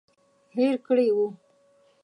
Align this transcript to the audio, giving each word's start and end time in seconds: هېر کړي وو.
هېر 0.55 0.75
کړي 0.87 1.07
وو. 1.15 1.27